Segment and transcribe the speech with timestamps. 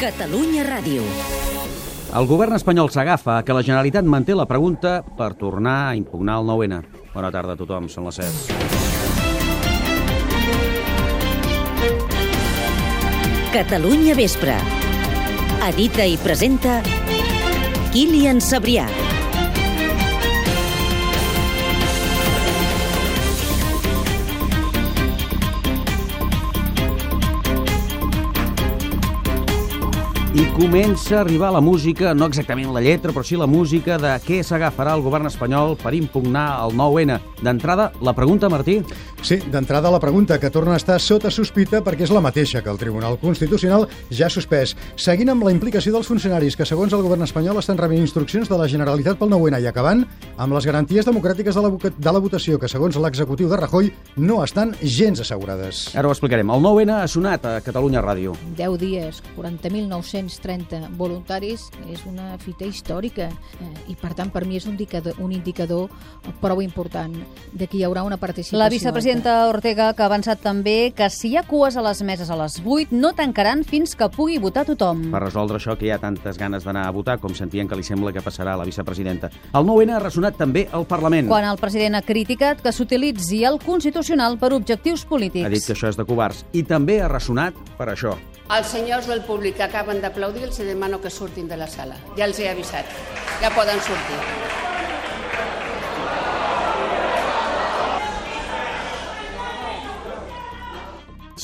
[0.00, 1.02] Catalunya Ràdio.
[2.14, 6.46] El govern espanyol s'agafa que la Generalitat manté la pregunta per tornar a impugnar el
[6.50, 6.80] 9-N.
[7.14, 8.30] Bona tarda a tothom, són les 7.
[13.54, 14.58] Catalunya Vespre.
[15.70, 16.82] Edita i presenta
[17.94, 19.03] Kilian Sabrià.
[30.54, 34.38] Comença a arribar la música, no exactament la lletra, però sí la música de què
[34.46, 37.16] s'agafarà el govern espanyol per impugnar el 9-N.
[37.42, 38.78] D'entrada, la pregunta, Martí?
[39.24, 42.70] Sí, d'entrada la pregunta, que torna a estar sota sospita perquè és la mateixa que
[42.70, 44.76] el Tribunal Constitucional ja ha suspès.
[45.00, 48.58] Seguint amb la implicació dels funcionaris que, segons el govern espanyol, estan rebent instruccions de
[48.60, 50.04] la Generalitat pel 9-N i acabant
[50.36, 53.90] amb les garanties democràtiques de la, de la votació que, segons l'executiu de Rajoy,
[54.22, 55.88] no estan gens assegurades.
[55.96, 56.54] Ara ho explicarem.
[56.54, 58.36] El 9-N ha sonat a Catalunya Ràdio.
[58.60, 59.24] 10 dies,
[60.44, 65.16] 40.930 voluntaris, és una fita històrica eh, i, per tant, per mi és un indicador,
[65.22, 65.88] un indicador
[66.42, 67.14] prou important
[67.52, 68.60] de que hi haurà una participació.
[68.60, 72.30] La vicepresidenta Ortega, que ha avançat també que si hi ha cues a les meses
[72.30, 75.06] a les 8, no tancaran fins que pugui votar tothom.
[75.14, 77.86] Per resoldre això que hi ha tantes ganes d'anar a votar, com sentien que li
[77.86, 79.30] sembla que passarà a la vicepresidenta.
[79.54, 81.30] El 9-N ha ressonat també al Parlament.
[81.32, 85.46] Quan el president ha criticat que s'utilitzi el Constitucional per objectius polítics.
[85.46, 86.44] Ha dit que això és de covards.
[86.52, 88.16] I també ha ressonat per això.
[88.52, 91.96] Els senyors del públic que acaben d'aplaudir els demano que surtin de la sala.
[92.18, 92.84] Ja els he avisat.
[93.40, 94.73] Ja poden sortir.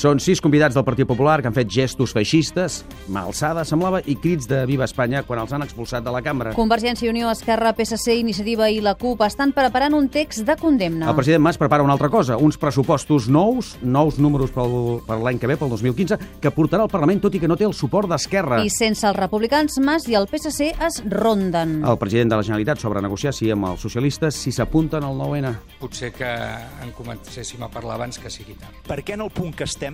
[0.00, 2.78] Són sis convidats del Partit Popular que han fet gestos feixistes,
[3.12, 6.54] mà alçada, semblava, i crits de Viva Espanya quan els han expulsat de la cambra.
[6.56, 11.10] Convergència i Unió, Esquerra, PSC, Iniciativa i la CUP estan preparant un text de condemna.
[11.10, 14.72] El president Mas prepara una altra cosa, uns pressupostos nous, nous números pel,
[15.04, 17.68] per l'any que ve, pel 2015, que portarà al Parlament, tot i que no té
[17.68, 18.62] el suport d'Esquerra.
[18.64, 21.82] I sense els republicans, Mas i el PSC es ronden.
[21.84, 25.52] El president de la Generalitat sobre negociar si amb els socialistes si s'apunten al 9-N.
[25.84, 26.32] Potser que
[26.86, 28.80] en comencéssim a parlar abans que sigui tard.
[28.88, 29.89] Per què en el punt que estem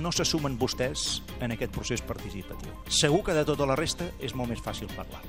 [0.00, 2.72] no se sumen vostès en aquest procés participatiu?
[2.88, 5.22] Segur que de tota la resta és molt més fàcil parlar.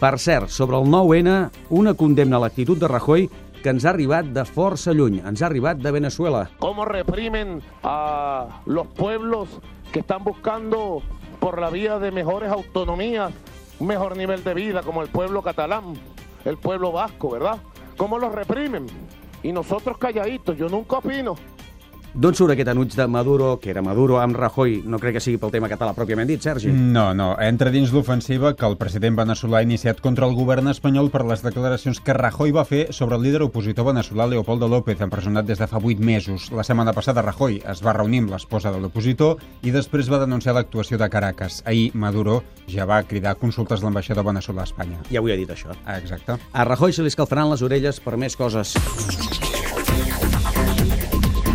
[0.00, 3.30] Per cert, sobre el 9-N, una condemna a l'actitud de Rajoy
[3.62, 6.50] que ens ha arribat de força lluny, ens ha arribat de Venezuela.
[6.58, 9.48] cómo reprimen a los pueblos
[9.92, 11.02] que están buscando
[11.40, 13.32] por la vía de mejores autonomías,
[13.78, 15.94] un mejor nivel de vida, como el pueblo catalán,
[16.44, 17.58] el pueblo vasco, ¿verdad?
[17.96, 18.86] ¿Cómo los reprimen?
[19.42, 21.36] Y nosotros calladitos, yo nunca opino.
[22.16, 24.78] D'on surt aquest anuig de Maduro, que era Maduro amb Rajoy?
[24.88, 26.70] No crec que sigui pel tema català pròpiament dit, Sergi.
[26.72, 27.26] No, no.
[27.44, 31.44] Entra dins l'ofensiva que el president veneçolà ha iniciat contra el govern espanyol per les
[31.44, 35.68] declaracions que Rajoy va fer sobre el líder opositor veneçolà Leopoldo López, empresonat des de
[35.68, 36.48] fa 8 mesos.
[36.56, 40.56] La setmana passada Rajoy es va reunir amb l'esposa de l'opositor i després va denunciar
[40.56, 41.60] l'actuació de Caracas.
[41.68, 45.02] Ahir Maduro ja va cridar consultes a l'ambaixador veneçolà a Espanya.
[45.12, 45.76] Ja avui ha dit això.
[45.84, 46.40] Ah, exacte.
[46.54, 48.72] A Rajoy se li escalfaran les orelles per més coses.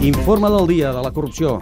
[0.02, 1.60] Informe del dia de la corrupció.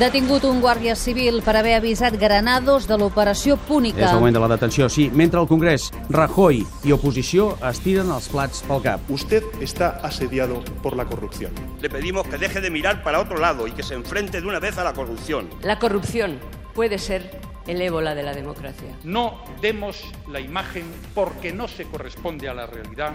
[0.00, 4.00] Detingut un guàrdia civil per haver avisat Granados de l'operació Púnica.
[4.00, 5.10] És el moment de la detenció, sí.
[5.12, 9.10] Mentre al Congrés, Rajoy i oposició es tiren els plats pel cap.
[9.12, 11.52] Usted está asediado por la corrupción.
[11.82, 14.58] Le pedimos que deje de mirar para otro lado y que se enfrente de una
[14.58, 15.50] vez a la corrupción.
[15.60, 16.38] La corrupción
[16.72, 18.96] puede ser el ébola de la democracia.
[19.04, 20.00] No demos
[20.32, 23.12] la imagen porque no se corresponde a la realidad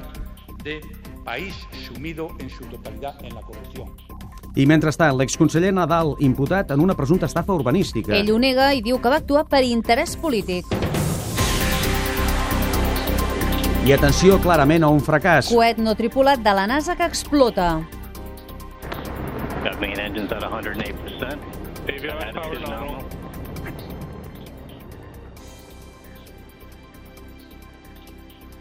[0.64, 0.82] de
[1.26, 1.56] país
[1.88, 3.90] sumido en su totalidad en la corrupción.
[4.56, 8.14] I mentrestant, l'exconseller Nadal imputat en una presumpta estafa urbanística.
[8.16, 10.70] Ell ho nega i diu que va actuar per interès polític.
[13.86, 15.52] I atenció clarament a un fracàs.
[15.52, 17.84] Coet no tripulat de la NASA que explota.
[19.66, 21.66] Got main engines at 108%.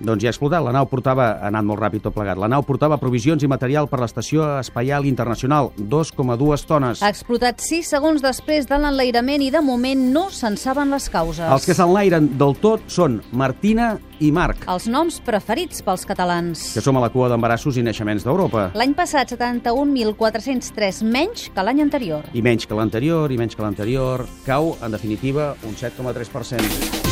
[0.04, 0.62] Doncs ja ha explotat.
[0.64, 3.88] La nau portava, ha anat molt ràpid tot plegat, la nau portava provisions i material
[3.88, 7.02] per l'Estació Espaial Internacional, 2,2 tones.
[7.02, 11.46] Ha explotat 6 segons després de l'enlairament i de moment no se'n saben les causes.
[11.48, 14.66] Els que s'enlairen del tot són Martina i Marc.
[14.70, 16.66] Els noms preferits pels catalans.
[16.76, 18.68] Que som a la cua d'embarassos i naixements d'Europa.
[18.76, 22.28] L'any passat 71.403 menys que l'any anterior.
[22.36, 24.28] I menys que l'anterior, i menys que l'anterior.
[24.46, 27.03] Cau, en definitiva, un 7,3%.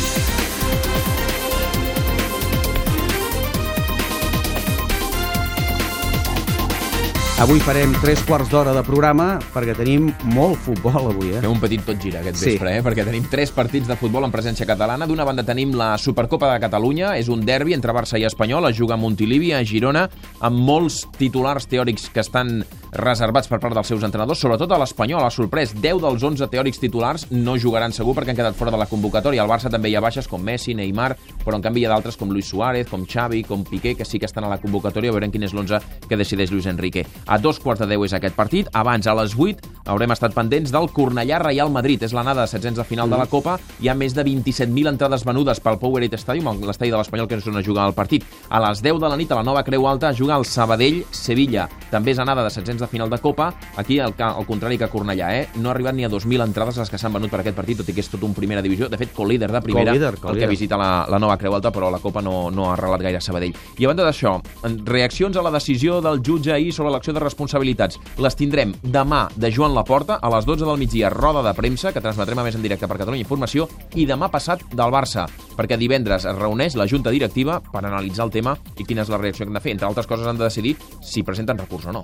[7.43, 11.41] Avui farem tres quarts d'hora de programa perquè tenim molt futbol avui, eh?
[11.43, 12.45] Fem un petit tot gira aquest Sí.
[12.51, 12.81] vespre, eh?
[12.81, 15.05] perquè tenim tres partits de futbol en presència catalana.
[15.05, 18.77] D'una banda tenim la Supercopa de Catalunya, és un derbi entre Barça i Espanyol, es
[18.77, 20.09] juga a Montilivi, a Girona,
[20.39, 22.63] amb molts titulars teòrics que estan
[22.93, 25.73] reservats per part dels seus entrenadors, sobretot a l'Espanyol, ha sorprès.
[25.73, 29.41] 10 dels 11 teòrics titulars no jugaran segur perquè han quedat fora de la convocatòria.
[29.41, 32.15] Al Barça també hi ha baixes com Messi, Neymar, però en canvi hi ha d'altres
[32.15, 35.11] com Luis Suárez, com Xavi, com Piqué, que sí que estan a la convocatòria.
[35.11, 37.05] Veurem quin és l'11 que decideix Luis Enrique.
[37.33, 38.67] A dos quarts de deu és aquest partit.
[38.77, 42.03] Abans, a les 8, haurem estat pendents del Cornellà Real Madrid.
[42.03, 43.57] És l'anada de setzents de final de la Copa.
[43.81, 47.47] Hi ha més de 27.000 entrades venudes pel Powerade Stadium, l'estadi de l'Espanyol que és
[47.47, 48.23] on es juga el partit.
[48.49, 51.67] A les 10 de la nit, a la nova Creu Alta, juga el Sabadell-Sevilla.
[51.91, 53.51] També és anada de setzents de final de Copa.
[53.77, 55.47] Aquí, al, ca- al contrari que Cornellà, eh?
[55.55, 57.89] no ha arribat ni a 2.000 entrades les que s'han venut per aquest partit, tot
[57.89, 58.89] i que és tot un primera divisió.
[58.89, 61.91] De fet, co-líder de primera, Co-líder, el que visita la, la nova Creu Alta, però
[61.91, 63.53] la Copa no, no ha arrelat gaire a Sabadell.
[63.77, 64.37] I a banda d'això,
[64.85, 67.99] reaccions a la decisió del jutge ahir sobre l'acció de responsabilitats.
[68.17, 72.01] Les tindrem demà de Joan Laporta, a les 12 del migdia, roda de premsa, que
[72.03, 73.67] transmetrem a més en directe per Catalunya Informació,
[73.97, 75.25] i demà passat del Barça,
[75.57, 79.21] perquè divendres es reuneix la Junta Directiva per analitzar el tema i quina és la
[79.21, 79.73] reacció que han de fer.
[79.73, 82.03] Entre altres coses han de decidir si presenten recurs o no.